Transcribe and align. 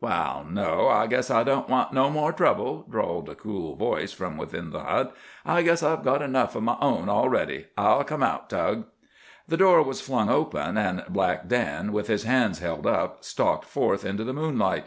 "Waal, 0.00 0.46
no, 0.48 0.88
I 0.88 1.06
guess 1.06 1.30
I 1.30 1.42
don't 1.42 1.68
want 1.68 1.92
no 1.92 2.08
more 2.08 2.32
trouble," 2.32 2.86
drawled 2.88 3.28
a 3.28 3.34
cool 3.34 3.76
voice 3.76 4.10
from 4.10 4.38
within 4.38 4.70
the 4.70 4.80
hut. 4.80 5.14
"I 5.44 5.60
guess 5.60 5.82
I've 5.82 6.02
got 6.02 6.22
enough 6.22 6.56
o' 6.56 6.62
my 6.62 6.78
own 6.80 7.10
already. 7.10 7.66
I'll 7.76 8.02
come 8.02 8.22
out, 8.22 8.48
Tug." 8.48 8.84
The 9.46 9.58
door 9.58 9.82
was 9.82 10.00
flung 10.00 10.30
open, 10.30 10.78
and 10.78 11.04
Black 11.10 11.46
Dan, 11.46 11.92
with 11.92 12.06
his 12.06 12.24
hands 12.24 12.60
held 12.60 12.86
up, 12.86 13.22
stalked 13.22 13.66
forth 13.66 14.02
into 14.06 14.24
the 14.24 14.32
moonlight. 14.32 14.86